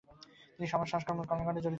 [0.55, 1.69] তিনি সমাজ সংস্কারমূলক কর্মকাণ্ডে জড়িত ছিলেন।